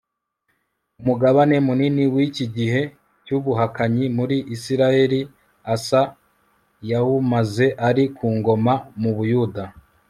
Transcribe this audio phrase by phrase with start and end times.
[0.99, 2.81] Umugabane munini wiki gihe
[3.23, 5.21] cyubuhakanyi muri Isirayeli
[5.73, 6.01] Asa
[6.89, 9.63] yawumaze ari ku ngoma mu Buyuda